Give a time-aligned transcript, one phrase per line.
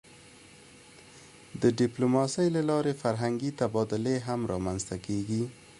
[1.61, 5.43] د ډیپلوماسی له لارې فرهنګي تبادلې هم رامنځته کېږي.